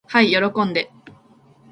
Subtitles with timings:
[0.07, 0.89] はい喜んで。